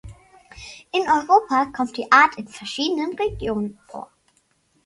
[0.95, 4.09] In Europa kommt die Art in verschiedenen Regionen vor.